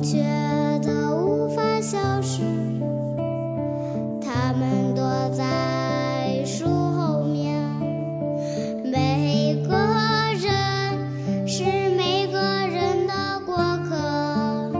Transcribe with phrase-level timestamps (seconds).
[0.00, 0.18] 忘却
[0.78, 2.40] 的无法消失，
[4.18, 7.60] 它们躲在树后面。
[8.82, 9.76] 每个
[10.38, 11.64] 人是
[11.98, 13.54] 每个人的过
[13.84, 14.72] 客，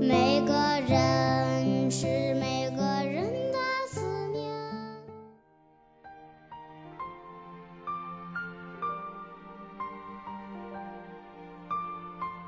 [0.00, 0.54] 每个
[0.88, 2.06] 人是
[2.40, 4.00] 每个人的思
[4.32, 4.50] 念。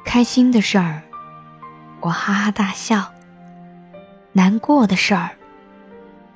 [0.07, 1.03] 开心的事儿，
[2.07, 3.11] 我哈哈大笑；
[4.31, 5.31] 难过的事儿，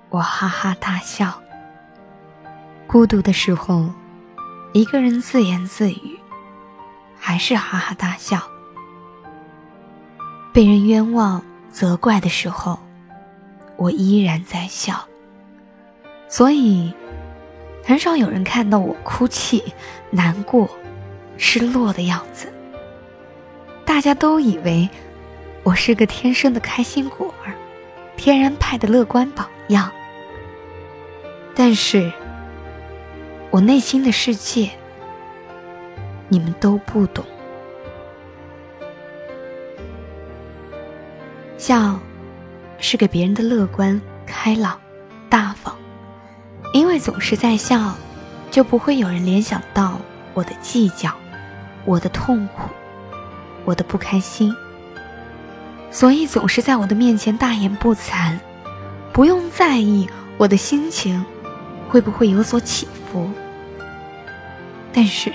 [0.08, 1.40] 我哈哈大笑。
[2.88, 3.88] 孤独的时候，
[4.72, 6.18] 一个人自言自语，
[7.16, 8.42] 还是哈哈大笑。
[10.52, 12.80] 被人冤枉、责怪的时候，
[13.76, 15.06] 我依然在笑。
[16.28, 16.92] 所以，
[17.86, 19.62] 很少有人看到我哭泣、
[20.10, 20.68] 难过、
[21.36, 22.52] 失落的样子。
[23.84, 24.88] 大家都以为
[25.62, 27.52] 我是个天生的开心果儿，
[28.16, 29.90] 天然派的乐观榜样。
[31.54, 32.10] 但是，
[33.50, 34.70] 我内心的世界，
[36.28, 37.24] 你们都不懂。
[41.58, 42.00] 笑，
[42.78, 44.80] 是给别人的乐观、开朗、
[45.28, 45.76] 大方，
[46.72, 47.94] 因为总是在笑，
[48.50, 50.00] 就不会有人联想到
[50.32, 51.12] 我的计较，
[51.84, 52.62] 我的痛苦。
[53.66, 54.56] 我的不开心，
[55.90, 58.38] 所以总是在我的面前大言不惭，
[59.12, 60.08] 不用在意
[60.38, 61.24] 我的心情
[61.88, 63.28] 会不会有所起伏。
[64.92, 65.32] 但是，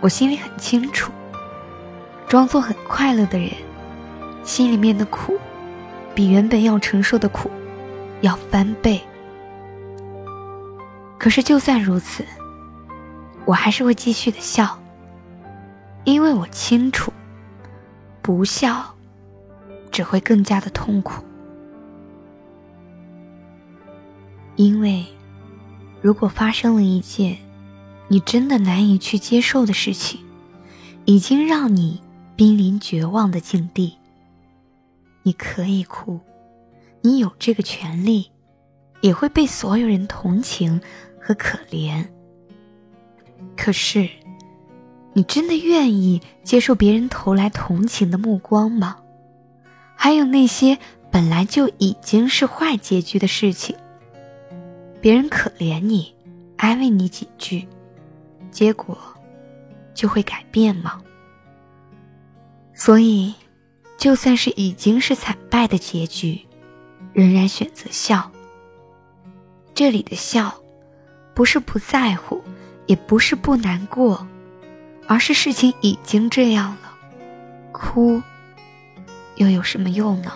[0.00, 1.12] 我心里很清楚，
[2.26, 3.50] 装作很快乐的人，
[4.44, 5.38] 心里面的苦，
[6.14, 7.50] 比原本要承受的苦
[8.22, 9.00] 要翻倍。
[11.18, 12.24] 可是，就算如此，
[13.44, 14.78] 我还是会继续的笑。
[16.04, 17.12] 因为我清楚，
[18.22, 18.94] 不笑
[19.98, 21.24] 只会更加的痛苦。
[24.54, 25.04] 因为，
[26.00, 27.36] 如果发生了一件
[28.06, 30.20] 你真的难以去接受的事情，
[31.04, 32.00] 已经让你
[32.36, 33.98] 濒临绝望的境地，
[35.24, 36.20] 你可以哭，
[37.00, 38.30] 你有这个权利，
[39.00, 40.80] 也会被所有人同情
[41.20, 42.06] 和可怜。
[43.56, 44.08] 可是。
[45.14, 48.98] 你真的愿意接受别人投来同情的目光吗？
[50.00, 50.78] 还有那些
[51.10, 53.74] 本来就已经是坏结局的事情，
[55.00, 56.14] 别人可怜你，
[56.56, 57.66] 安慰你几句，
[58.52, 58.96] 结果
[59.94, 61.02] 就会改变吗？
[62.72, 63.34] 所以，
[63.98, 66.46] 就算是已经是惨败的结局，
[67.12, 68.30] 仍然选择笑。
[69.74, 70.54] 这里的笑，
[71.34, 72.40] 不是不在乎，
[72.86, 74.24] 也不是不难过。
[75.08, 76.94] 而是事情已经这样了，
[77.72, 78.22] 哭
[79.38, 80.32] 又有什么用呢？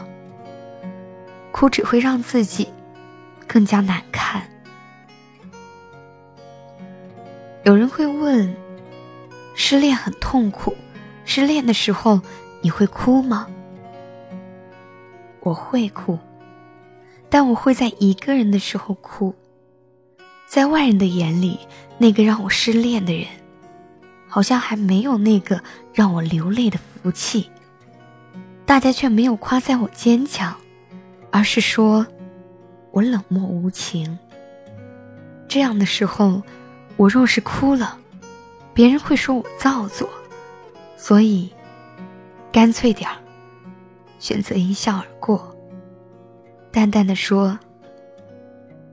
[1.52, 2.68] 哭只会让自己
[3.46, 4.42] 更加难看。
[7.64, 8.56] 有人会问：
[9.54, 10.74] 失恋很痛苦，
[11.24, 12.20] 失恋的时候
[12.60, 13.46] 你会哭吗？
[15.40, 16.18] 我会哭，
[17.28, 19.34] 但我会在一个人的时候哭。
[20.46, 21.58] 在外人的眼里，
[21.98, 23.26] 那个让我失恋的人。
[24.28, 27.50] 好像还没有那个让我流泪的福气，
[28.72, 30.56] 大家却没有夸赞我坚强，
[31.30, 32.06] 而是说
[32.90, 34.18] 我冷漠无情。
[35.46, 36.42] 这样的时候，
[36.96, 37.98] 我若是哭了，
[38.72, 40.08] 别人会说我造作，
[40.96, 41.52] 所以
[42.50, 43.16] 干脆点儿，
[44.18, 45.54] 选择一笑而过，
[46.70, 47.58] 淡淡的说：“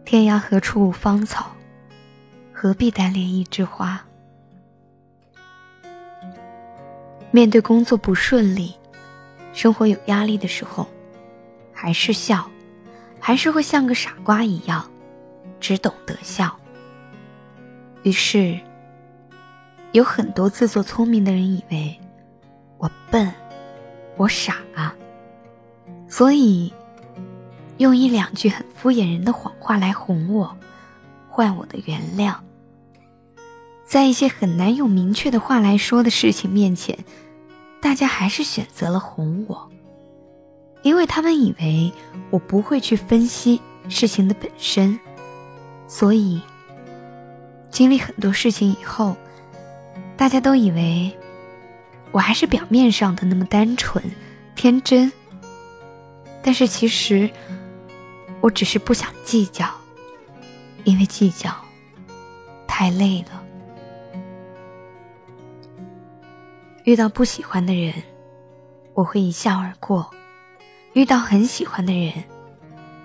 [0.04, 1.56] 天涯何处无芳草，
[2.52, 4.04] 何必单恋一枝花。”
[7.32, 8.76] 面对工作不顺利、
[9.54, 10.88] 生活有压力的时候，
[11.74, 12.50] 还是笑，
[13.20, 14.90] 还是会像个傻瓜一样，
[15.60, 16.56] 只懂得笑。
[18.04, 18.58] 于是，
[19.92, 22.00] 有很多自作聪明的人以为
[22.78, 23.34] 我笨，
[24.16, 24.96] 我傻啊，
[26.08, 26.72] 所以
[27.78, 30.58] 用一两句很敷衍人的谎话来哄我，
[31.30, 32.36] 换我的原谅。
[33.86, 36.98] 在一些很难用明确的话来说的事情面前，
[37.82, 39.70] 大家还是选择了哄我，
[40.82, 41.92] 因为他们以为
[42.30, 45.00] 我不会去分析事情的本身，
[45.88, 46.42] 所以
[47.72, 49.16] 经历很多事情以后，
[50.18, 51.18] 大家都以为
[52.12, 54.04] 我还是表面上的那么单纯、
[54.56, 55.12] 天真。
[56.42, 57.30] 但是其实，
[58.42, 59.70] 我只是不想计较，
[60.84, 61.54] 因为计较
[62.66, 63.39] 太累了。
[66.90, 67.94] 遇到不喜欢的人，
[68.96, 70.10] 我会一笑而过；
[70.94, 72.12] 遇到很喜欢的人，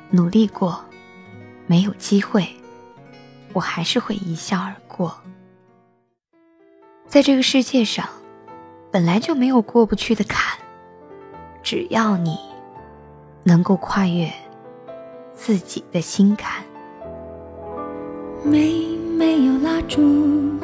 [0.09, 0.83] 努力过，
[1.67, 2.49] 没有机会，
[3.53, 5.15] 我还是会一笑而过。
[7.07, 8.09] 在这个世界上，
[8.91, 10.59] 本来就没有过不去的坎，
[11.63, 12.39] 只要你
[13.43, 14.33] 能够跨越
[15.35, 16.65] 自己的心坎。
[18.43, 20.59] 没没有蜡烛，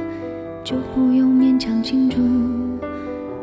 [0.65, 2.90] 就不用勉强庆祝。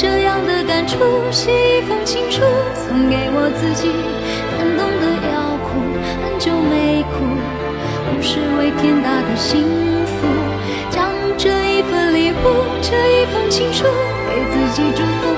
[0.00, 0.96] 这样的感触，
[1.32, 2.40] 写一封情书
[2.72, 3.90] 送给我自己。
[4.56, 5.82] 感动得要哭，
[6.22, 7.26] 很久没哭，
[8.06, 9.60] 不是为天大的幸
[10.06, 10.18] 福。
[10.88, 13.82] 将这一份礼物，这一封情书，
[14.28, 15.37] 给自己祝福。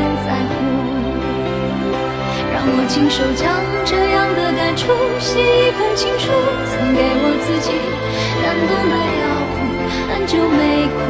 [0.31, 0.55] 在乎。
[2.55, 3.51] 让我亲手将
[3.83, 4.87] 这样的感触
[5.19, 6.31] 写一封情书
[6.71, 7.75] 送给我自己，
[8.39, 9.59] 感动的要哭，
[10.07, 11.03] 很久没哭，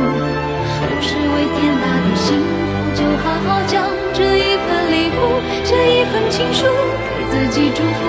[0.90, 5.38] 不是为天大的幸福，就好好将这一份礼物，
[5.70, 8.02] 这一份情书给自己祝福，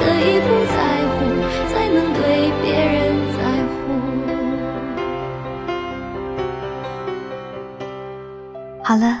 [0.00, 0.80] 可以不在
[1.12, 1.28] 乎，
[1.68, 3.38] 才能对别人在
[3.68, 3.76] 乎。
[8.82, 9.20] 好了，